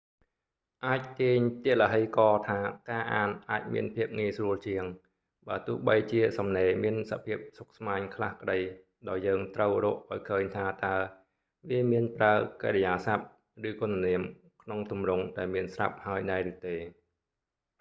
[0.85, 2.59] អាចទាញទឡ្ហីករណ៍ថា
[2.89, 4.83] ការអានអាចមានភាពងាយស្រួលជាង
[5.47, 8.59] បើទោះបីជាសំណេរមានសភាពស្មុគស្មាញខ្លះក្តី
[9.09, 10.97] ដោយយើងត្រូវរកឱ្យឃើញថាតើ
[11.69, 12.33] វាមានប្រើ
[12.63, 13.25] កិរិយាសព្ទ
[13.69, 14.21] ឬគុណនាម
[14.63, 16.75] ក្នុងទម្រង់ដែលមានស្រាប់ហើយដែរឬទេ